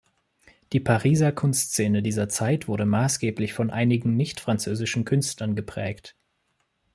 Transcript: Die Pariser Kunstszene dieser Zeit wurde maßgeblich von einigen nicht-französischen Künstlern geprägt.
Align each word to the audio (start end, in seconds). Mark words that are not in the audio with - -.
Die 0.73 0.79
Pariser 0.79 1.31
Kunstszene 1.31 2.01
dieser 2.01 2.27
Zeit 2.27 2.67
wurde 2.67 2.87
maßgeblich 2.87 3.53
von 3.53 3.69
einigen 3.69 4.17
nicht-französischen 4.17 5.05
Künstlern 5.05 5.55
geprägt. 5.55 6.15